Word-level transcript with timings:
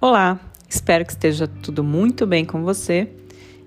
Olá, 0.00 0.38
espero 0.68 1.04
que 1.04 1.10
esteja 1.10 1.48
tudo 1.48 1.82
muito 1.82 2.24
bem 2.24 2.44
com 2.44 2.62
você. 2.62 3.08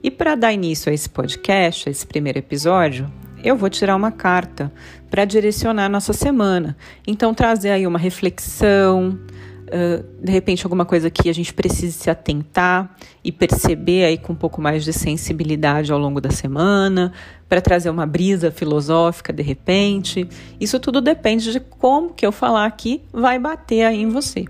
E 0.01 0.09
para 0.09 0.33
dar 0.33 0.53
início 0.53 0.89
a 0.89 0.93
esse 0.93 1.09
podcast, 1.09 1.89
a 1.89 1.91
esse 1.91 2.07
primeiro 2.07 2.39
episódio, 2.39 3.11
eu 3.43 3.57
vou 3.57 3.69
tirar 3.69 3.97
uma 3.97 4.13
carta 4.13 4.71
para 5.09 5.25
direcionar 5.25 5.89
nossa 5.89 6.13
semana. 6.13 6.77
Então, 7.05 7.33
trazer 7.33 7.71
aí 7.71 7.85
uma 7.85 7.99
reflexão, 7.99 9.19
uh, 9.67 10.23
de 10.23 10.31
repente 10.31 10.65
alguma 10.65 10.85
coisa 10.85 11.09
que 11.09 11.29
a 11.29 11.33
gente 11.33 11.53
precise 11.53 11.91
se 11.91 12.09
atentar 12.09 12.95
e 13.21 13.29
perceber 13.29 14.05
aí 14.05 14.17
com 14.17 14.31
um 14.31 14.37
pouco 14.37 14.61
mais 14.61 14.85
de 14.85 14.93
sensibilidade 14.93 15.91
ao 15.91 15.99
longo 15.99 16.21
da 16.21 16.31
semana, 16.31 17.11
para 17.49 17.59
trazer 17.59 17.89
uma 17.89 18.05
brisa 18.05 18.51
filosófica 18.51 19.33
de 19.33 19.43
repente. 19.43 20.25
Isso 20.61 20.79
tudo 20.79 21.01
depende 21.01 21.51
de 21.51 21.59
como 21.59 22.13
que 22.13 22.25
eu 22.25 22.31
falar 22.31 22.67
aqui 22.67 23.03
vai 23.11 23.37
bater 23.37 23.83
aí 23.83 24.01
em 24.01 24.07
você, 24.07 24.45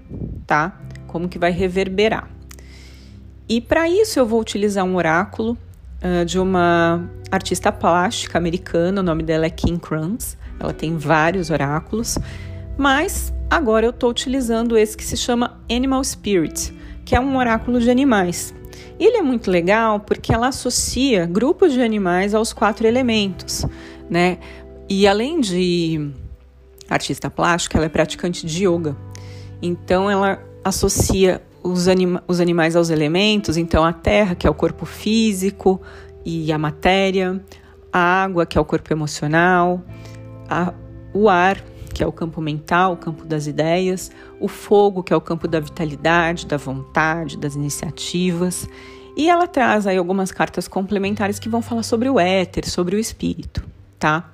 tá? 0.45 0.79
Como 1.11 1.27
que 1.27 1.37
vai 1.37 1.51
reverberar. 1.51 2.29
E 3.47 3.59
para 3.59 3.89
isso 3.89 4.17
eu 4.17 4.25
vou 4.25 4.39
utilizar 4.39 4.85
um 4.85 4.95
oráculo 4.95 5.57
uh, 6.01 6.25
de 6.25 6.39
uma 6.39 7.09
artista 7.29 7.71
plástica 7.71 8.37
americana, 8.37 9.01
o 9.01 9.03
nome 9.03 9.23
dela 9.23 9.45
é 9.45 9.49
Kim 9.49 9.77
Kranz. 9.77 10.37
Ela 10.59 10.73
tem 10.73 10.95
vários 10.95 11.49
oráculos, 11.49 12.17
mas 12.77 13.33
agora 13.49 13.85
eu 13.85 13.89
estou 13.89 14.09
utilizando 14.09 14.77
esse 14.77 14.95
que 14.95 15.03
se 15.03 15.17
chama 15.17 15.59
Animal 15.69 16.03
Spirit, 16.03 16.73
que 17.03 17.15
é 17.15 17.19
um 17.19 17.35
oráculo 17.37 17.79
de 17.79 17.89
animais. 17.89 18.53
Ele 18.99 19.17
é 19.17 19.21
muito 19.21 19.49
legal 19.49 19.99
porque 19.99 20.33
ela 20.33 20.47
associa 20.47 21.25
grupos 21.25 21.73
de 21.73 21.81
animais 21.81 22.35
aos 22.35 22.53
quatro 22.53 22.85
elementos, 22.85 23.65
né? 24.09 24.37
E 24.87 25.07
além 25.07 25.41
de 25.41 26.11
artista 26.87 27.29
plástica, 27.29 27.77
ela 27.77 27.85
é 27.85 27.89
praticante 27.89 28.45
de 28.45 28.67
yoga. 28.67 28.95
Então 29.61 30.09
ela 30.09 30.39
associa 30.63 31.41
os, 31.63 31.87
anima 31.87 32.23
os 32.27 32.39
animais 32.39 32.75
aos 32.75 32.89
elementos, 32.89 33.57
então 33.57 33.83
a 33.83 33.93
terra, 33.93 34.35
que 34.35 34.47
é 34.47 34.49
o 34.49 34.53
corpo 34.53 34.85
físico 34.85 35.81
e 36.25 36.51
a 36.51 36.57
matéria, 36.57 37.41
a 37.91 37.99
água, 37.99 38.45
que 38.45 38.57
é 38.57 38.61
o 38.61 38.65
corpo 38.65 38.91
emocional, 38.93 39.81
a, 40.49 40.73
o 41.13 41.29
ar, 41.29 41.61
que 41.93 42.03
é 42.03 42.07
o 42.07 42.11
campo 42.11 42.41
mental, 42.41 42.93
o 42.93 42.97
campo 42.97 43.25
das 43.25 43.47
ideias, 43.47 44.11
o 44.39 44.47
fogo, 44.47 45.03
que 45.03 45.13
é 45.13 45.15
o 45.15 45.21
campo 45.21 45.47
da 45.47 45.59
vitalidade, 45.59 46.45
da 46.45 46.57
vontade, 46.57 47.37
das 47.37 47.55
iniciativas. 47.55 48.67
E 49.15 49.29
ela 49.29 49.45
traz 49.45 49.85
aí 49.85 49.97
algumas 49.97 50.31
cartas 50.31 50.67
complementares 50.67 51.37
que 51.37 51.49
vão 51.49 51.61
falar 51.61 51.83
sobre 51.83 52.09
o 52.09 52.19
éter, 52.19 52.67
sobre 52.67 52.95
o 52.95 52.99
espírito, 52.99 53.63
tá? 53.99 54.31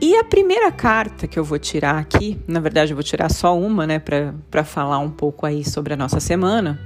E 0.00 0.14
a 0.14 0.22
primeira 0.22 0.70
carta 0.70 1.26
que 1.26 1.38
eu 1.38 1.44
vou 1.44 1.58
tirar 1.58 1.98
aqui, 1.98 2.38
na 2.46 2.60
verdade 2.60 2.92
eu 2.92 2.96
vou 2.96 3.02
tirar 3.02 3.30
só 3.30 3.58
uma, 3.58 3.86
né, 3.86 3.98
para 3.98 4.62
falar 4.62 4.98
um 4.98 5.10
pouco 5.10 5.46
aí 5.46 5.64
sobre 5.64 5.94
a 5.94 5.96
nossa 5.96 6.20
semana, 6.20 6.78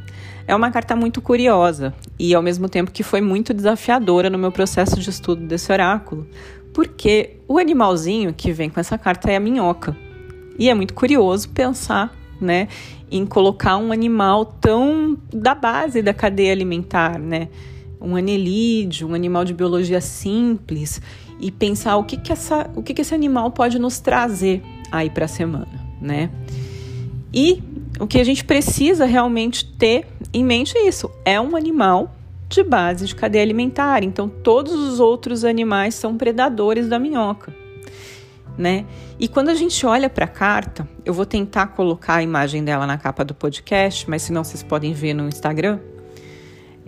é 0.47 0.55
uma 0.55 0.71
carta 0.71 0.95
muito 0.95 1.21
curiosa 1.21 1.93
e 2.19 2.33
ao 2.35 2.43
mesmo 2.43 2.69
tempo 2.69 2.93
que 2.93 3.03
foi 3.03 3.21
muito 3.21 3.53
desafiadora 3.53 4.31
no 4.31 4.39
meu 4.39 4.53
processo 4.53 5.01
de 5.01 5.11
estudo 5.11 5.45
desse 5.45 5.73
oráculo, 5.73 6.25
porque 6.73 7.37
o 7.49 7.59
animalzinho 7.59 8.33
que 8.33 8.53
vem 8.53 8.71
com 8.71 8.79
essa 8.79 8.97
carta 8.97 9.29
é 9.29 9.37
a 9.37 9.41
minhoca. 9.41 9.97
E 10.57 10.69
é 10.71 10.75
muito 10.75 10.95
curioso 10.95 11.49
pensar, 11.49 12.15
né, 12.41 12.69
em 13.11 13.27
colocar 13.27 13.77
um 13.77 13.91
animal 13.91 14.45
tão 14.45 15.19
da 15.33 15.55
base 15.55 16.01
da 16.01 16.15
cadeia 16.15 16.53
alimentar, 16.53 17.19
né? 17.19 17.49
Um 18.01 18.17
anelídeo, 18.17 19.09
um 19.09 19.15
animal 19.15 19.45
de 19.45 19.53
biologia 19.53 20.01
simples 20.01 21.01
e 21.41 21.51
pensar 21.51 21.97
o 21.97 22.05
que, 22.05 22.17
que, 22.17 22.33
essa, 22.33 22.71
o 22.75 22.83
que, 22.83 22.95
que 22.95 23.03
esse 23.03 23.15
animal 23.15 23.51
pode 23.51 23.79
nos 23.79 24.01
trazer 24.01 24.63
aí 24.91 25.11
para 25.11 25.25
a 25.25 25.29
semana, 25.29 25.69
né? 26.01 26.31
E 27.33 27.63
o 27.99 28.07
que 28.07 28.19
a 28.21 28.25
gente 28.25 28.45
precisa 28.45 29.05
realmente 29.05 29.65
ter 29.65 30.07
em 30.33 30.45
mente 30.45 30.77
é 30.77 30.87
isso: 30.87 31.11
é 31.25 31.41
um 31.41 31.57
animal 31.57 32.15
de 32.49 32.63
base 32.65 33.07
de 33.07 33.15
cadeia 33.15 33.45
alimentar. 33.45 34.03
Então, 34.03 34.29
todos 34.29 34.75
os 34.75 34.99
outros 34.99 35.45
animais 35.45 35.95
são 35.95 36.17
predadores 36.17 36.89
da 36.89 36.99
minhoca, 36.99 37.55
né? 38.59 38.85
E 39.19 39.29
quando 39.29 39.51
a 39.51 39.55
gente 39.55 39.87
olha 39.87 40.11
para 40.11 40.25
a 40.25 40.29
carta, 40.29 40.89
eu 41.05 41.15
vou 41.15 41.27
tentar 41.27 41.69
colocar 41.69 42.17
a 42.17 42.23
imagem 42.23 42.65
dela 42.65 42.87
na 42.87 42.99
capa 42.99 43.25
do 43.25 43.35
podcast, 43.35 44.09
mas 44.09 44.23
se 44.23 44.33
não 44.33 44.43
vocês 44.43 44.63
podem 44.63 44.93
ver 44.93 45.15
no 45.15 45.29
Instagram. 45.29 45.79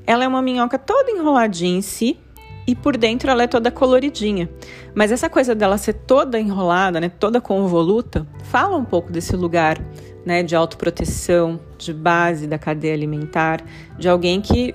Ela 0.07 0.25
é 0.25 0.29
uma 0.29 0.43
minhoca 0.43 0.79
toda 0.79 1.11
enroladinha 1.11 1.79
em 1.79 1.83
si, 1.83 2.19
e 2.67 2.75
por 2.75 2.97
dentro 2.97 3.31
ela 3.31 3.43
é 3.43 3.47
toda 3.47 3.71
coloridinha. 3.71 4.49
Mas 4.95 5.11
essa 5.11 5.29
coisa 5.29 5.55
dela 5.55 5.79
ser 5.79 5.95
toda 5.95 6.39
enrolada, 6.39 7.01
né, 7.01 7.09
toda 7.09 7.41
convoluta, 7.41 8.27
fala 8.45 8.77
um 8.77 8.85
pouco 8.85 9.11
desse 9.11 9.35
lugar, 9.37 9.81
né, 10.25 10.43
de 10.43 10.55
autoproteção, 10.55 11.59
de 11.77 11.93
base 11.93 12.47
da 12.47 12.59
cadeia 12.59 12.95
alimentar, 12.95 13.63
de 13.99 14.09
alguém 14.09 14.41
que 14.41 14.75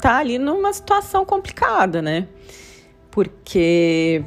tá 0.00 0.18
ali 0.18 0.38
numa 0.38 0.72
situação 0.72 1.24
complicada, 1.24 2.02
né? 2.02 2.26
Porque 3.10 4.24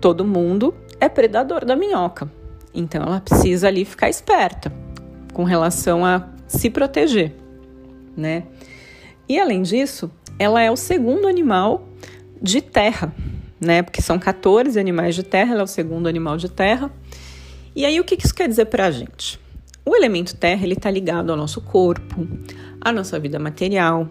todo 0.00 0.24
mundo 0.24 0.74
é 1.00 1.08
predador 1.08 1.64
da 1.64 1.74
minhoca. 1.74 2.30
Então 2.72 3.02
ela 3.02 3.20
precisa 3.20 3.68
ali 3.68 3.84
ficar 3.84 4.08
esperta 4.08 4.72
com 5.32 5.44
relação 5.44 6.04
a 6.04 6.28
se 6.46 6.70
proteger, 6.70 7.34
né? 8.16 8.44
E 9.28 9.38
além 9.38 9.62
disso, 9.62 10.10
ela 10.38 10.60
é 10.60 10.70
o 10.70 10.76
segundo 10.76 11.26
animal 11.26 11.88
de 12.40 12.60
terra, 12.60 13.14
né? 13.60 13.82
Porque 13.82 14.02
são 14.02 14.18
14 14.18 14.78
animais 14.78 15.14
de 15.14 15.22
terra, 15.22 15.52
ela 15.52 15.60
é 15.60 15.64
o 15.64 15.68
segundo 15.68 16.08
animal 16.08 16.36
de 16.36 16.48
terra. 16.50 16.90
E 17.74 17.84
aí 17.84 17.98
o 17.98 18.04
que 18.04 18.14
isso 18.14 18.34
quer 18.34 18.48
dizer 18.48 18.66
para 18.66 18.86
a 18.86 18.90
gente? 18.90 19.40
O 19.84 19.94
elemento 19.94 20.36
terra 20.36 20.64
ele 20.64 20.74
está 20.74 20.90
ligado 20.90 21.30
ao 21.30 21.36
nosso 21.36 21.60
corpo, 21.60 22.26
à 22.80 22.92
nossa 22.92 23.18
vida 23.18 23.38
material, 23.38 24.08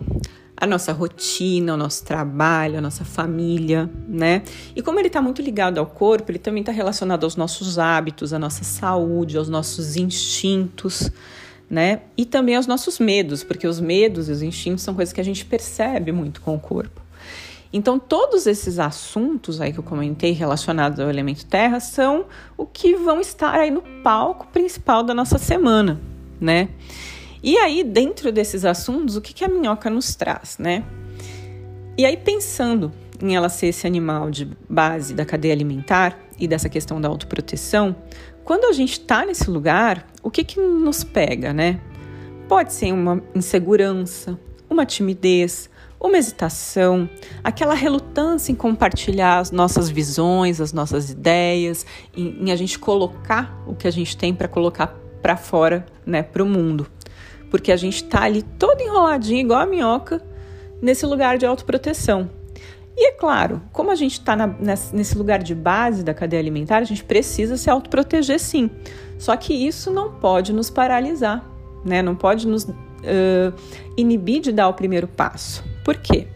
à 0.56 0.68
nossa 0.68 0.94
rotina, 0.94 1.72
ao 1.72 1.78
nosso 1.78 2.03
trabalho, 2.03 2.78
à 2.78 2.81
nossa 2.81 3.03
família, 3.03 3.90
né? 4.07 4.44
E 4.75 4.81
como 4.81 5.00
ele 5.00 5.07
está 5.07 5.22
muito 5.22 5.41
ligado 5.41 5.79
ao 5.79 5.85
corpo, 5.85 6.31
ele 6.31 6.40
também 6.40 6.62
está 6.62 6.72
relacionado 6.72 7.23
aos 7.23 7.35
nossos 7.35 7.79
hábitos, 7.79 8.34
à 8.34 8.40
nossa 8.40 8.63
saúde, 8.63 9.38
aos 9.38 9.50
nossos 9.50 9.96
instintos, 9.96 11.09
né? 11.73 12.01
E 12.16 12.23
também 12.23 12.56
aos 12.56 12.67
nossos 12.67 13.00
medos, 13.00 13.44
porque 13.44 13.66
os 13.66 13.79
medos 13.79 14.29
e 14.29 14.31
os 14.31 14.44
instintos 14.44 14.84
são 14.84 14.94
coisas 14.94 15.11
que 15.11 15.19
a 15.19 15.23
gente 15.23 15.44
percebe 15.44 16.11
muito 16.11 16.39
com 16.39 16.53
o 16.53 16.59
corpo. 16.59 17.01
Então, 17.73 17.97
todos 17.97 18.45
esses 18.45 18.78
assuntos 18.78 19.59
aí 19.59 19.73
que 19.73 19.79
eu 19.79 19.84
comentei 19.84 20.34
relacionados 20.34 21.00
ao 21.00 21.09
elemento 21.09 21.44
terra 21.47 21.79
são 21.79 22.25
o 22.56 22.67
que 22.67 22.95
vão 22.95 23.19
estar 23.19 23.56
aí 23.56 23.72
no 23.72 23.81
palco 24.03 24.45
principal 24.53 25.01
da 25.01 25.16
nossa 25.16 25.39
semana, 25.39 26.00
né? 26.39 26.69
E 27.41 27.57
aí, 27.57 27.84
dentro 27.84 28.31
desses 28.31 28.66
assuntos, 28.66 29.16
o 29.16 29.22
que, 29.22 29.34
que 29.34 29.44
a 29.44 29.47
minhoca 29.47 29.90
nos 29.90 30.13
traz, 30.13 30.59
né? 30.59 30.84
E 31.97 32.05
aí, 32.05 32.16
pensando 32.16 32.91
em 33.23 33.35
ela 33.35 33.47
ser 33.47 33.67
esse 33.67 33.88
animal 33.88 34.29
de 34.29 34.45
base 34.69 35.13
da 35.13 35.23
cadeia 35.23 35.53
alimentar 35.53 36.19
e 36.38 36.45
dessa 36.45 36.67
questão 36.67 37.00
da 37.00 37.07
autoproteção, 37.07 37.95
quando 38.44 38.66
a 38.66 38.73
gente 38.73 39.00
está 39.00 39.25
nesse 39.25 39.50
lugar, 39.50 40.06
o 40.22 40.29
que, 40.29 40.44
que 40.44 40.59
nos 40.59 41.06
pega, 41.06 41.53
né? 41.53 41.79
Pode 42.50 42.73
ser 42.73 42.91
uma 42.91 43.23
insegurança, 43.34 44.38
uma 44.69 44.85
timidez, 44.85 45.69
uma 46.01 46.17
hesitação, 46.17 47.09
aquela 47.41 47.73
relutância 47.73 48.51
em 48.51 48.56
compartilhar 48.56 49.40
as 49.40 49.51
nossas 49.51 49.90
visões, 49.90 50.59
as 50.59 50.73
nossas 50.73 51.09
ideias, 51.09 51.85
em, 52.16 52.44
em 52.44 52.51
a 52.51 52.57
gente 52.57 52.78
colocar 52.78 53.57
o 53.66 53.73
que 53.73 53.88
a 53.88 53.91
gente 53.91 54.17
tem 54.17 54.34
para 54.34 54.50
colocar 54.50 54.88
para 55.22 55.38
fora, 55.38 55.85
né, 56.05 56.22
para 56.22 56.44
o 56.44 56.45
mundo. 56.45 56.88
Porque 57.50 57.72
a 57.72 57.78
gente 57.78 58.03
está 58.03 58.23
ali 58.23 58.41
todo 58.41 58.81
enroladinho, 58.81 59.40
igual 59.40 59.61
a 59.61 59.66
minhoca, 59.66 60.22
nesse 60.81 61.05
lugar 61.05 61.38
de 61.38 61.45
autoproteção. 61.45 62.43
E 62.96 63.08
é 63.08 63.12
claro, 63.12 63.62
como 63.72 63.90
a 63.90 63.96
gente 63.96 64.14
está 64.14 64.35
nesse 64.91 65.17
lugar 65.17 65.41
de 65.41 65.56
base 65.56 66.03
da 66.03 66.14
cadeia 66.14 66.40
alimentar, 66.40 66.78
a 66.78 66.84
gente 66.84 67.03
precisa 67.03 67.58
se 67.58 67.70
autoproteger 67.70 68.40
sim. 68.40 68.70
Só 69.17 69.35
que 69.35 69.53
isso 69.53 69.91
não 69.91 70.12
pode 70.12 70.53
nos 70.53 70.70
paralisar, 70.70 71.44
né? 71.84 72.02
não 72.02 72.16
pode 72.16 72.47
nos 72.47 72.66
uh, 72.66 73.53
inibir 73.97 74.41
de 74.41 74.52
dar 74.52 74.67
o 74.67 74.73
primeiro 74.73 75.08
passo. 75.08 75.64
Por 75.84 75.97
quê? 75.97 76.28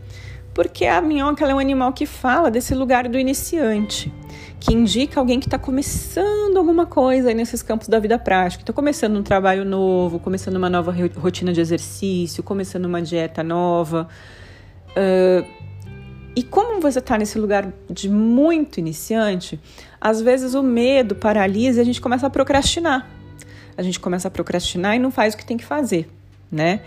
Porque 0.54 0.86
a 0.86 1.00
minhoca 1.00 1.46
é 1.46 1.54
um 1.54 1.60
animal 1.60 1.94
que 1.94 2.08
fala 2.08 2.50
desse 2.50 2.74
lugar 2.74 3.08
do 3.08 3.20
iniciante, 3.20 4.12
que 4.60 4.74
indica 4.74 5.20
alguém 5.20 5.40
que 5.40 5.46
está 5.46 5.60
começando 5.60 6.58
alguma 6.58 6.88
coisa 6.88 7.30
aí 7.30 7.36
nesses 7.36 7.62
campos 7.62 7.88
da 7.88 8.00
vida 8.00 8.18
prática, 8.18 8.64
está 8.64 8.74
começando 8.74 9.16
um 9.18 9.22
trabalho 9.22 9.64
novo, 9.64 10.20
começando 10.20 10.56
uma 10.56 10.70
nova 10.70 10.92
rotina 11.18 11.54
de 11.54 11.62
exercício, 11.62 12.42
começando 12.42 12.86
uma 12.86 13.00
dieta 13.00 13.44
nova. 13.44 14.08
Uh, 14.92 15.57
e 16.38 16.44
como 16.44 16.80
você 16.80 17.00
está 17.00 17.18
nesse 17.18 17.40
lugar 17.40 17.74
de 17.90 18.08
muito 18.08 18.80
iniciante, 18.80 19.60
às 20.00 20.22
vezes 20.22 20.54
o 20.54 20.62
medo 20.62 21.16
paralisa 21.16 21.80
e 21.80 21.82
a 21.82 21.84
gente 21.84 22.00
começa 22.00 22.28
a 22.28 22.30
procrastinar. 22.30 23.10
A 23.76 23.82
gente 23.82 24.00
começa 24.00 24.28
a 24.28 24.32
procrastinar 24.32 24.96
e 24.96 25.00
não 25.00 25.10
faz 25.10 25.34
o 25.34 25.38
que 25.38 25.44
tem 25.44 25.58
que 25.58 25.66
fazer, 25.66 26.08
né? 26.52 26.82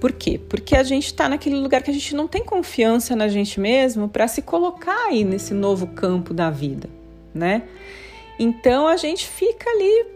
Por 0.00 0.10
quê? 0.10 0.40
Porque 0.48 0.74
a 0.76 0.82
gente 0.82 1.06
está 1.06 1.28
naquele 1.28 1.54
lugar 1.54 1.80
que 1.80 1.92
a 1.92 1.94
gente 1.94 2.12
não 2.12 2.26
tem 2.26 2.44
confiança 2.44 3.14
na 3.14 3.28
gente 3.28 3.60
mesmo 3.60 4.08
para 4.08 4.26
se 4.26 4.42
colocar 4.42 5.06
aí 5.06 5.22
nesse 5.22 5.54
novo 5.54 5.86
campo 5.86 6.34
da 6.34 6.50
vida, 6.50 6.90
né? 7.32 7.62
Então 8.36 8.88
a 8.88 8.96
gente 8.96 9.28
fica 9.28 9.70
ali 9.70 10.06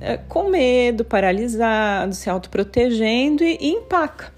é, 0.00 0.16
com 0.16 0.48
medo, 0.48 1.04
paralisado, 1.04 2.14
se 2.14 2.30
autoprotegendo 2.30 3.42
e, 3.42 3.58
e 3.60 3.70
empaca 3.70 4.35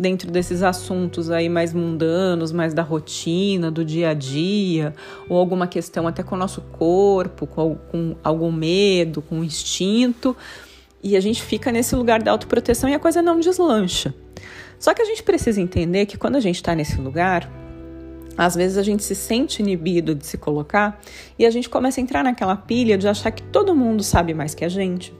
dentro 0.00 0.30
desses 0.30 0.62
assuntos 0.62 1.30
aí 1.30 1.46
mais 1.46 1.74
mundanos, 1.74 2.52
mais 2.52 2.72
da 2.72 2.82
rotina, 2.82 3.70
do 3.70 3.84
dia 3.84 4.08
a 4.08 4.14
dia, 4.14 4.94
ou 5.28 5.36
alguma 5.36 5.66
questão 5.66 6.08
até 6.08 6.22
com 6.22 6.34
o 6.34 6.38
nosso 6.38 6.62
corpo, 6.62 7.46
com, 7.46 7.76
com 7.90 8.16
algum 8.24 8.50
medo, 8.50 9.20
com 9.20 9.44
instinto, 9.44 10.34
e 11.02 11.18
a 11.18 11.20
gente 11.20 11.42
fica 11.42 11.70
nesse 11.70 11.94
lugar 11.94 12.22
da 12.22 12.30
autoproteção 12.30 12.88
e 12.88 12.94
a 12.94 12.98
coisa 12.98 13.20
não 13.20 13.38
deslancha. 13.38 14.14
Só 14.78 14.94
que 14.94 15.02
a 15.02 15.04
gente 15.04 15.22
precisa 15.22 15.60
entender 15.60 16.06
que 16.06 16.16
quando 16.16 16.36
a 16.36 16.40
gente 16.40 16.56
está 16.56 16.74
nesse 16.74 16.98
lugar, 16.98 17.50
às 18.38 18.54
vezes 18.54 18.78
a 18.78 18.82
gente 18.82 19.04
se 19.04 19.14
sente 19.14 19.60
inibido 19.60 20.14
de 20.14 20.26
se 20.26 20.38
colocar 20.38 20.98
e 21.38 21.44
a 21.44 21.50
gente 21.50 21.68
começa 21.68 22.00
a 22.00 22.02
entrar 22.02 22.24
naquela 22.24 22.56
pilha 22.56 22.96
de 22.96 23.06
achar 23.06 23.30
que 23.32 23.42
todo 23.42 23.76
mundo 23.76 24.02
sabe 24.02 24.32
mais 24.32 24.54
que 24.54 24.64
a 24.64 24.68
gente, 24.68 25.12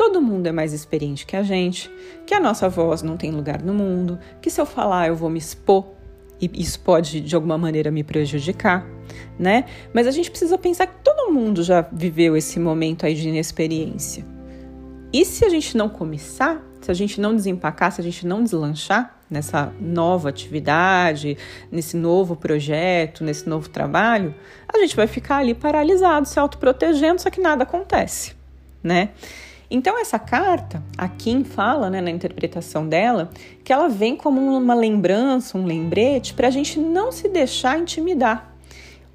todo 0.00 0.22
mundo 0.22 0.46
é 0.46 0.52
mais 0.52 0.72
experiente 0.72 1.26
que 1.26 1.36
a 1.36 1.42
gente, 1.42 1.90
que 2.26 2.32
a 2.32 2.40
nossa 2.40 2.70
voz 2.70 3.02
não 3.02 3.18
tem 3.18 3.30
lugar 3.30 3.60
no 3.60 3.74
mundo, 3.74 4.18
que 4.40 4.48
se 4.48 4.58
eu 4.58 4.64
falar 4.64 5.08
eu 5.08 5.14
vou 5.14 5.28
me 5.28 5.38
expor 5.38 5.88
e 6.40 6.50
isso 6.54 6.80
pode 6.80 7.20
de 7.20 7.34
alguma 7.34 7.58
maneira 7.58 7.90
me 7.90 8.02
prejudicar, 8.02 8.86
né? 9.38 9.66
Mas 9.92 10.06
a 10.06 10.10
gente 10.10 10.30
precisa 10.30 10.56
pensar 10.56 10.86
que 10.86 10.94
todo 11.04 11.30
mundo 11.30 11.62
já 11.62 11.82
viveu 11.92 12.34
esse 12.34 12.58
momento 12.58 13.04
aí 13.04 13.14
de 13.14 13.28
inexperiência. 13.28 14.24
E 15.12 15.22
se 15.22 15.44
a 15.44 15.50
gente 15.50 15.76
não 15.76 15.90
começar, 15.90 16.64
se 16.80 16.90
a 16.90 16.94
gente 16.94 17.20
não 17.20 17.36
desempacar, 17.36 17.92
se 17.92 18.00
a 18.00 18.04
gente 18.04 18.26
não 18.26 18.42
deslanchar 18.42 19.20
nessa 19.28 19.70
nova 19.78 20.30
atividade, 20.30 21.36
nesse 21.70 21.94
novo 21.94 22.36
projeto, 22.36 23.22
nesse 23.22 23.46
novo 23.46 23.68
trabalho, 23.68 24.34
a 24.66 24.78
gente 24.78 24.96
vai 24.96 25.06
ficar 25.06 25.36
ali 25.36 25.52
paralisado, 25.52 26.26
se 26.26 26.40
autoprotegendo, 26.40 27.20
só 27.20 27.28
que 27.28 27.38
nada 27.38 27.64
acontece, 27.64 28.34
né? 28.82 29.10
Então 29.70 29.96
essa 30.00 30.18
carta, 30.18 30.82
a 30.98 31.08
Kim 31.08 31.44
fala, 31.44 31.88
né, 31.88 32.00
na 32.00 32.10
interpretação 32.10 32.88
dela, 32.88 33.30
que 33.62 33.72
ela 33.72 33.88
vem 33.88 34.16
como 34.16 34.40
uma 34.40 34.74
lembrança, 34.74 35.56
um 35.56 35.64
lembrete 35.64 36.34
para 36.34 36.48
a 36.48 36.50
gente 36.50 36.78
não 36.78 37.12
se 37.12 37.28
deixar 37.28 37.78
intimidar, 37.78 38.52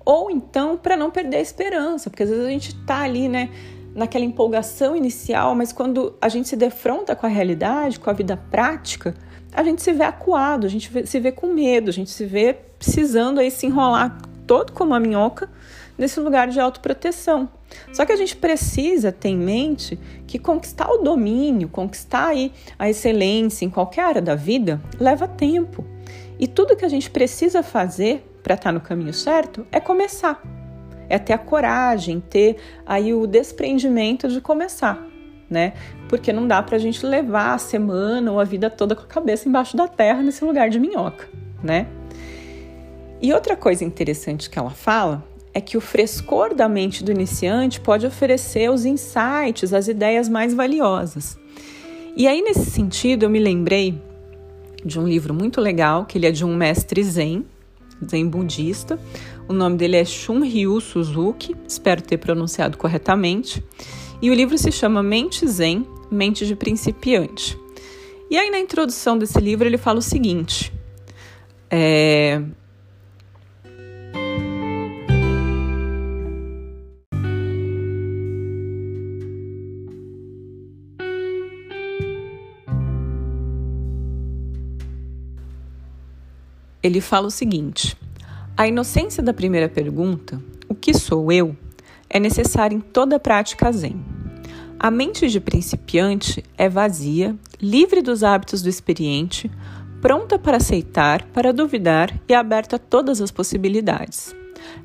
ou 0.06 0.32
então 0.32 0.78
para 0.78 0.96
não 0.96 1.12
perder 1.12 1.38
a 1.38 1.42
esperança, 1.42 2.10
porque 2.10 2.24
às 2.24 2.30
vezes 2.30 2.46
a 2.46 2.50
gente 2.50 2.70
está 2.70 3.02
ali, 3.02 3.28
né, 3.28 3.50
naquela 3.94 4.24
empolgação 4.24 4.96
inicial, 4.96 5.54
mas 5.56 5.74
quando 5.74 6.16
a 6.22 6.30
gente 6.30 6.48
se 6.48 6.56
defronta 6.56 7.16
com 7.16 7.26
a 7.26 7.30
realidade, 7.30 8.00
com 8.00 8.10
a 8.10 8.14
vida 8.14 8.38
prática, 8.38 9.14
a 9.54 9.64
gente 9.64 9.82
se 9.82 9.92
vê 9.92 10.04
acuado, 10.04 10.66
a 10.66 10.70
gente 10.70 10.90
se 11.06 11.20
vê 11.20 11.32
com 11.32 11.48
medo, 11.48 11.90
a 11.90 11.94
gente 11.94 12.12
se 12.12 12.26
vê 12.26 12.54
precisando 12.78 13.40
aí 13.40 13.52
se 13.52 13.66
enrolar 13.66 14.18
todo 14.46 14.72
como 14.74 14.94
a 14.94 15.00
minhoca 15.00 15.50
nesse 15.98 16.20
lugar 16.20 16.48
de 16.48 16.60
autoproteção. 16.60 17.50
Só 17.92 18.06
que 18.06 18.12
a 18.12 18.16
gente 18.16 18.36
precisa 18.36 19.12
ter 19.12 19.30
em 19.30 19.38
mente 19.38 20.00
que 20.28 20.38
conquistar 20.38 20.90
o 20.90 21.00
domínio, 21.00 21.70
conquistar 21.70 22.34
a 22.78 22.90
excelência 22.90 23.66
em 23.66 23.70
qualquer 23.70 24.06
área 24.06 24.22
da 24.22 24.36
vida 24.36 24.82
leva 25.00 25.28
tempo. 25.28 25.86
E 26.40 26.48
tudo 26.48 26.76
que 26.76 26.86
a 26.86 26.90
gente 26.90 27.10
precisa 27.10 27.64
fazer 27.64 28.26
para 28.44 28.56
estar 28.56 28.70
tá 28.70 28.72
no 28.72 28.82
caminho 28.82 29.14
certo 29.14 29.66
é 29.72 29.80
começar 29.80 30.42
é 31.10 31.18
ter 31.18 31.34
a 31.34 31.38
coragem, 31.38 32.20
ter 32.20 32.58
aí 32.86 33.14
o 33.14 33.28
desprendimento 33.28 34.28
de 34.28 34.42
começar, 34.42 35.06
né? 35.50 35.74
Porque 36.10 36.34
não 36.34 36.48
dá 36.48 36.62
para 36.62 36.76
a 36.76 36.80
gente 36.80 37.06
levar 37.06 37.54
a 37.54 37.58
semana 37.58 38.32
ou 38.32 38.40
a 38.40 38.44
vida 38.44 38.70
toda 38.70 38.96
com 38.96 39.04
a 39.04 39.08
cabeça 39.08 39.48
embaixo 39.48 39.78
da 39.78 39.88
terra 39.88 40.22
nesse 40.22 40.44
lugar 40.44 40.70
de 40.70 40.80
minhoca, 40.80 41.28
né? 41.64 41.88
E 43.22 43.34
outra 43.34 43.56
coisa 43.56 43.84
interessante 43.84 44.50
que 44.50 44.60
ela 44.60 44.72
fala 44.72 45.24
é 45.56 45.62
que 45.62 45.78
o 45.78 45.82
frescor 45.82 46.54
da 46.54 46.68
mente 46.68 47.02
do 47.02 47.14
iniciante 47.14 47.80
pode 47.80 48.06
oferecer 48.06 48.70
os 48.70 48.84
insights, 48.84 49.74
as 49.74 49.88
ideias 49.88 50.28
mais 50.28 50.54
valiosas. 50.54 51.40
E 52.18 52.28
aí, 52.28 52.42
nesse 52.42 52.70
sentido, 52.70 53.24
eu 53.24 53.30
me 53.30 53.40
lembrei 53.40 53.98
de 54.84 55.00
um 55.00 55.08
livro 55.08 55.34
muito 55.34 55.62
legal, 55.62 56.06
que 56.06 56.18
ele 56.18 56.28
é 56.28 56.32
de 56.32 56.44
um 56.44 56.54
mestre 56.54 57.02
zen, 57.02 57.46
zen 58.06 58.28
budista, 58.28 59.00
o 59.48 59.54
nome 59.54 59.78
dele 59.78 59.96
é 59.96 60.04
Shunryu 60.04 60.82
Suzuki, 60.82 61.56
espero 61.66 62.02
ter 62.02 62.18
pronunciado 62.18 62.78
corretamente. 62.78 63.64
E 64.22 64.30
o 64.30 64.34
livro 64.34 64.58
se 64.58 64.74
chama 64.74 65.02
Mente 65.02 65.48
Zen, 65.48 65.88
Mente 66.12 66.46
de 66.46 66.56
Principiante. 66.56 67.58
E 68.30 68.38
aí, 68.38 68.52
na 68.52 68.60
introdução 68.60 69.18
desse 69.18 69.40
livro, 69.40 69.66
ele 69.66 69.78
fala 69.78 70.00
o 70.00 70.02
seguinte: 70.02 70.74
é, 71.70 72.42
ele 86.86 87.02
fala 87.02 87.28
o 87.28 87.32
seguinte: 87.32 87.98
a 88.56 88.68
inocência 88.68 89.24
da 89.24 89.34
primeira 89.34 89.68
pergunta, 89.68 90.40
o 90.70 90.76
que 90.76 90.94
sou 90.94 91.32
eu, 91.32 91.58
é 92.08 92.20
necessária 92.20 92.76
em 92.76 92.80
toda 92.80 93.20
prática 93.20 93.72
zen. 93.72 94.06
A 94.80 94.92
mente 94.92 95.28
de 95.28 95.40
principiante 95.40 96.44
é 96.56 96.70
vazia, 96.70 97.36
livre 97.60 98.04
dos 98.04 98.24
hábitos 98.24 98.62
do 98.62 98.70
experiente, 98.70 99.50
pronta 100.00 100.38
para 100.38 100.58
aceitar, 100.58 101.24
para 101.34 101.52
duvidar 101.52 102.14
e 102.30 102.36
aberta 102.36 102.76
a 102.76 102.80
todas 102.80 103.20
as 103.20 103.32
possibilidades. 103.32 104.36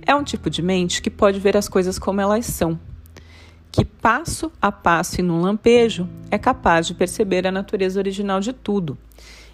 É 0.07 0.15
um 0.15 0.25
tipo 0.25 0.49
de 0.49 0.63
mente 0.63 1.03
que 1.03 1.11
pode 1.11 1.39
ver 1.39 1.57
as 1.57 1.69
coisas 1.69 1.99
como 1.99 2.21
elas 2.21 2.47
são, 2.47 2.81
que 3.71 3.85
passo 3.85 4.51
a 4.61 4.73
passo 4.73 5.21
e 5.21 5.23
num 5.23 5.43
lampejo 5.43 6.09
é 6.31 6.39
capaz 6.39 6.87
de 6.87 6.95
perceber 6.95 7.47
a 7.47 7.53
natureza 7.53 8.01
original 8.01 8.41
de 8.41 8.55
tudo 8.55 8.97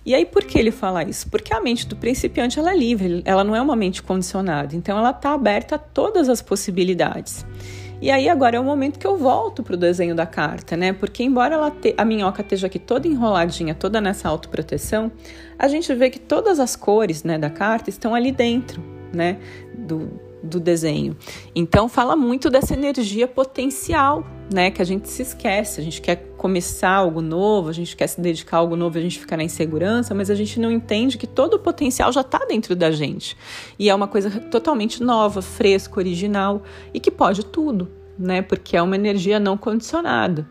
e 0.06 0.14
aí, 0.14 0.24
por 0.24 0.44
que 0.44 0.56
ele 0.56 0.70
fala 0.70 1.02
isso? 1.02 1.28
Porque 1.28 1.52
a 1.52 1.60
mente 1.60 1.84
do 1.88 1.96
principiante 1.96 2.60
ela 2.60 2.70
é 2.70 2.76
livre, 2.76 3.22
ela 3.24 3.42
não 3.42 3.56
é 3.56 3.60
uma 3.60 3.74
mente 3.74 4.00
condicionada, 4.04 4.76
então 4.76 4.96
ela 4.96 5.10
está 5.10 5.32
aberta 5.32 5.74
a 5.74 5.78
todas 5.78 6.28
as 6.28 6.40
possibilidades. 6.40 7.44
E 8.00 8.08
aí 8.08 8.28
agora 8.28 8.56
é 8.56 8.60
o 8.60 8.62
momento 8.62 9.00
que 9.00 9.06
eu 9.06 9.16
volto 9.16 9.64
para 9.64 9.74
o 9.74 9.76
desenho 9.76 10.14
da 10.14 10.24
carta, 10.24 10.76
né? 10.76 10.92
Porque 10.92 11.24
embora 11.24 11.70
te, 11.72 11.92
a 11.98 12.04
minhoca 12.04 12.40
esteja 12.42 12.68
aqui 12.68 12.78
toda 12.78 13.08
enroladinha, 13.08 13.74
toda 13.74 14.00
nessa 14.00 14.28
autoproteção, 14.28 15.10
a 15.58 15.66
gente 15.66 15.92
vê 15.92 16.08
que 16.08 16.20
todas 16.20 16.60
as 16.60 16.76
cores 16.76 17.24
né, 17.24 17.36
da 17.36 17.50
carta 17.50 17.90
estão 17.90 18.14
ali 18.14 18.30
dentro, 18.30 18.80
né? 19.12 19.38
Do, 19.76 20.08
do 20.40 20.60
desenho. 20.60 21.16
Então 21.52 21.88
fala 21.88 22.14
muito 22.14 22.48
dessa 22.48 22.74
energia 22.74 23.26
potencial, 23.26 24.24
né? 24.54 24.70
Que 24.70 24.82
a 24.82 24.84
gente 24.84 25.08
se 25.08 25.22
esquece. 25.22 25.80
A 25.80 25.82
gente 25.82 26.00
quer 26.00 26.16
começar 26.46 26.90
algo 26.90 27.20
novo, 27.20 27.70
a 27.70 27.72
gente 27.72 27.96
quer 27.96 28.06
se 28.06 28.20
dedicar 28.20 28.58
a 28.58 28.60
algo 28.60 28.76
novo, 28.76 28.96
a 28.96 29.00
gente 29.00 29.18
fica 29.18 29.36
na 29.36 29.42
insegurança, 29.42 30.14
mas 30.14 30.30
a 30.30 30.34
gente 30.36 30.60
não 30.60 30.70
entende 30.70 31.18
que 31.18 31.26
todo 31.26 31.54
o 31.54 31.58
potencial 31.58 32.12
já 32.12 32.20
está 32.20 32.38
dentro 32.46 32.76
da 32.76 32.92
gente. 32.92 33.36
E 33.76 33.90
é 33.90 33.94
uma 33.94 34.06
coisa 34.06 34.30
totalmente 34.30 35.02
nova, 35.02 35.42
fresca, 35.42 35.98
original 35.98 36.62
e 36.94 37.00
que 37.00 37.10
pode 37.10 37.44
tudo, 37.44 37.90
né? 38.16 38.42
Porque 38.42 38.76
é 38.76 38.82
uma 38.82 38.94
energia 38.94 39.40
não 39.40 39.56
condicionada. 39.56 40.48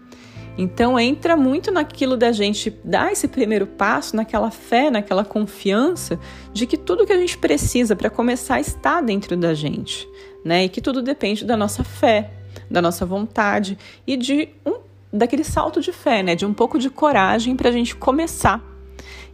Então 0.57 0.99
entra 0.99 1.37
muito 1.37 1.71
naquilo 1.71 2.17
da 2.17 2.33
gente 2.33 2.77
dar 2.83 3.13
esse 3.13 3.29
primeiro 3.29 3.65
passo, 3.65 4.17
naquela 4.17 4.51
fé, 4.51 4.91
naquela 4.91 5.23
confiança 5.23 6.19
de 6.51 6.67
que 6.67 6.75
tudo 6.75 7.05
que 7.05 7.13
a 7.13 7.17
gente 7.17 7.37
precisa 7.37 7.95
para 7.95 8.09
começar 8.09 8.59
está 8.59 8.99
dentro 8.99 9.37
da 9.37 9.53
gente, 9.53 10.05
né? 10.43 10.65
E 10.65 10.69
que 10.69 10.81
tudo 10.81 11.01
depende 11.01 11.45
da 11.45 11.55
nossa 11.55 11.85
fé, 11.85 12.31
da 12.69 12.81
nossa 12.81 13.05
vontade 13.05 13.77
e 14.05 14.17
de 14.17 14.49
um 14.65 14.84
daquele 15.15 15.43
salto 15.43 15.81
de 15.81 15.91
fé, 15.91 16.21
né? 16.21 16.35
De 16.35 16.45
um 16.45 16.53
pouco 16.53 16.77
de 16.77 16.89
coragem 16.89 17.55
para 17.55 17.69
a 17.69 17.71
gente 17.71 17.95
começar 17.95 18.61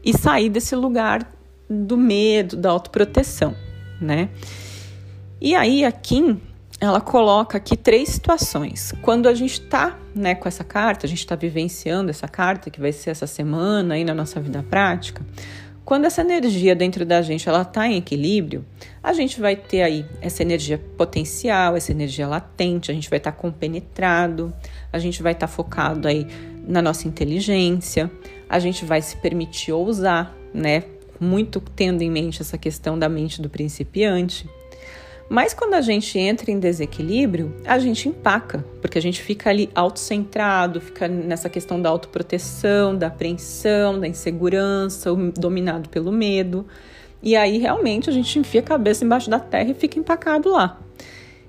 e 0.04 0.18
sair 0.18 0.50
desse 0.50 0.76
lugar 0.76 1.28
do 1.70 1.98
medo, 1.98 2.56
da 2.56 2.70
autoproteção, 2.70 3.56
né? 4.00 4.30
E 5.40 5.56
aí 5.56 5.84
a 5.84 5.92
Kim 5.92 6.40
ela 6.82 7.00
coloca 7.00 7.60
aqui 7.60 7.78
três 7.78 8.10
situações. 8.10 8.92
Quando 9.04 9.30
a 9.30 9.36
gente 9.36 9.62
está 9.62 10.00
né, 10.16 10.34
com 10.34 10.48
essa 10.48 10.64
carta, 10.64 11.06
a 11.06 11.10
gente 11.10 11.20
está 11.20 11.36
vivenciando 11.36 12.10
essa 12.10 12.28
carta, 12.28 12.72
que 12.72 12.82
vai 12.82 12.92
ser 12.92 13.12
essa 13.12 13.28
semana 13.28 13.94
aí 13.94 14.04
na 14.04 14.16
nossa 14.16 14.40
vida 14.42 14.66
prática, 14.68 15.24
quando 15.84 16.06
essa 16.06 16.22
energia 16.22 16.76
dentro 16.76 17.06
da 17.06 17.22
gente 17.22 17.48
ela 17.50 17.64
está 17.64 17.88
em 17.88 17.98
equilíbrio, 17.98 18.64
a 19.02 19.14
gente 19.14 19.42
vai 19.42 19.56
ter 19.56 19.82
aí 19.82 20.06
essa 20.22 20.44
energia 20.44 20.78
potencial, 20.98 21.76
essa 21.76 21.92
energia 21.92 22.28
latente, 22.28 22.92
a 22.92 22.94
gente 22.94 23.10
vai 23.10 23.18
estar 23.18 23.32
tá 23.32 23.38
compenetrado, 23.38 24.54
a 24.94 25.00
gente 25.00 25.24
vai 25.24 25.34
estar 25.34 25.48
tá 25.48 25.54
focado 25.54 26.08
aí 26.08 26.28
na 26.68 26.82
nossa 26.82 27.08
inteligência, 27.08 28.12
a 28.48 28.60
gente 28.60 28.86
vai 28.86 29.02
se 29.02 29.18
permitir 29.18 29.72
ousar, 29.72 30.36
né? 30.54 30.84
Muito 31.20 31.60
tendo 31.60 32.02
em 32.02 32.10
mente 32.10 32.42
essa 32.42 32.58
questão 32.58 32.98
da 32.98 33.10
mente 33.10 33.42
do 33.42 33.50
principiante. 33.50 34.48
Mas 35.32 35.54
quando 35.54 35.76
a 35.76 35.82
gente 35.82 36.20
entra 36.20 36.52
em 36.52 36.60
desequilíbrio, 36.60 37.56
a 37.64 37.80
gente 37.80 38.10
empaca, 38.10 38.66
porque 38.82 38.98
a 38.98 39.02
gente 39.02 39.22
fica 39.22 39.50
ali 39.50 39.70
autocentrado, 39.74 40.82
fica 40.82 41.08
nessa 41.08 41.50
questão 41.50 41.82
da 41.82 41.88
autoproteção, 41.88 42.98
da 42.98 43.08
apreensão, 43.08 43.98
da 43.98 44.10
insegurança, 44.10 45.10
dominado 45.38 45.88
pelo 45.88 46.12
medo. 46.12 46.68
E 47.24 47.34
aí 47.38 47.60
realmente 47.60 48.10
a 48.10 48.14
gente 48.14 48.38
enfia 48.40 48.60
a 48.60 48.64
cabeça 48.64 49.06
embaixo 49.06 49.30
da 49.30 49.40
terra 49.40 49.72
e 49.72 49.74
fica 49.74 49.98
empacado 49.98 50.50
lá. 50.50 50.78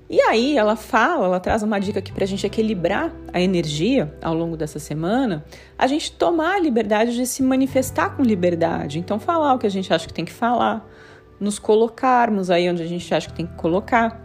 E 0.09 0.21
aí 0.21 0.57
ela 0.57 0.77
fala, 0.77 1.25
ela 1.25 1.39
traz 1.41 1.61
uma 1.61 1.77
dica 1.77 1.99
aqui 1.99 2.13
para 2.13 2.23
a 2.23 2.27
gente 2.27 2.47
equilibrar 2.47 3.13
a 3.33 3.41
energia 3.41 4.15
ao 4.21 4.33
longo 4.33 4.55
dessa 4.55 4.79
semana, 4.79 5.43
a 5.77 5.87
gente 5.87 6.09
tomar 6.13 6.55
a 6.55 6.59
liberdade 6.59 7.17
de 7.17 7.27
se 7.27 7.43
manifestar 7.43 8.15
com 8.15 8.23
liberdade. 8.23 8.97
Então, 8.97 9.19
falar 9.19 9.53
o 9.55 9.59
que 9.59 9.67
a 9.67 9.69
gente 9.69 9.93
acha 9.93 10.07
que 10.07 10.13
tem 10.13 10.23
que 10.23 10.31
falar, 10.31 10.89
nos 11.39 11.59
colocarmos 11.59 12.49
aí 12.49 12.69
onde 12.69 12.81
a 12.81 12.87
gente 12.87 13.13
acha 13.13 13.27
que 13.27 13.33
tem 13.33 13.45
que 13.45 13.55
colocar. 13.55 14.21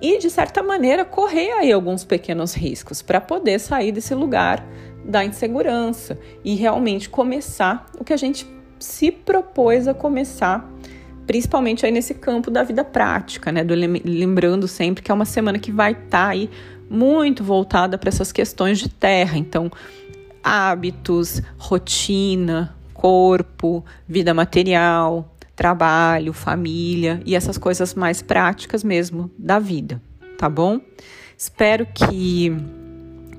E, 0.00 0.18
de 0.18 0.28
certa 0.28 0.62
maneira, 0.62 1.04
correr 1.04 1.52
aí 1.52 1.72
alguns 1.72 2.04
pequenos 2.04 2.54
riscos 2.54 3.00
para 3.00 3.20
poder 3.20 3.58
sair 3.58 3.92
desse 3.92 4.14
lugar 4.14 4.64
da 5.04 5.24
insegurança 5.24 6.18
e 6.44 6.54
realmente 6.54 7.08
começar 7.08 7.86
o 7.98 8.04
que 8.04 8.12
a 8.12 8.16
gente 8.16 8.46
se 8.78 9.10
propôs 9.10 9.86
a 9.86 9.94
começar 9.94 10.70
principalmente 11.26 11.86
aí 11.86 11.92
nesse 11.92 12.14
campo 12.14 12.50
da 12.50 12.62
vida 12.62 12.84
prática, 12.84 13.50
né? 13.50 13.64
Do, 13.64 13.74
lembrando 13.74 14.68
sempre 14.68 15.02
que 15.02 15.10
é 15.10 15.14
uma 15.14 15.24
semana 15.24 15.58
que 15.58 15.72
vai 15.72 15.92
estar 15.92 16.08
tá 16.10 16.28
aí 16.28 16.50
muito 16.88 17.42
voltada 17.42 17.96
para 17.96 18.08
essas 18.08 18.30
questões 18.30 18.78
de 18.78 18.88
terra. 18.88 19.38
Então, 19.38 19.70
hábitos, 20.42 21.40
rotina, 21.56 22.74
corpo, 22.92 23.84
vida 24.06 24.34
material, 24.34 25.33
trabalho, 25.54 26.32
família 26.32 27.20
e 27.24 27.34
essas 27.34 27.58
coisas 27.58 27.94
mais 27.94 28.22
práticas 28.22 28.82
mesmo 28.82 29.30
da 29.38 29.58
vida, 29.58 30.00
tá 30.36 30.48
bom? 30.48 30.80
Espero 31.36 31.86
que 31.86 32.52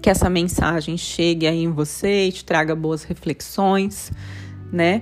que 0.02 0.10
essa 0.10 0.30
mensagem 0.30 0.96
chegue 0.98 1.48
aí 1.48 1.64
em 1.64 1.72
você 1.72 2.28
e 2.28 2.32
te 2.32 2.46
traga 2.46 2.76
boas 2.76 3.04
reflexões, 3.04 4.12
né? 4.72 5.02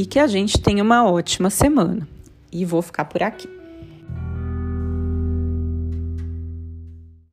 e 0.00 0.06
que 0.06 0.18
a 0.18 0.26
gente 0.26 0.58
tenha 0.58 0.82
uma 0.82 1.04
ótima 1.04 1.50
semana. 1.50 2.08
E 2.50 2.64
vou 2.64 2.80
ficar 2.80 3.04
por 3.04 3.22
aqui. 3.22 3.46